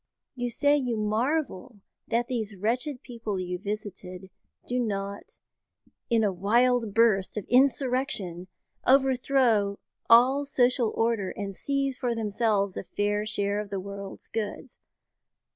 [0.35, 4.31] You say you marvel that these wretched people you visited
[4.65, 5.37] do not,
[6.09, 8.47] in a wild burst of insurrection,
[8.87, 9.77] overthrow
[10.09, 14.79] all social order, and seize for themselves a fair share of the world's goods.